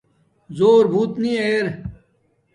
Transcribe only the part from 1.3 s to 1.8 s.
ار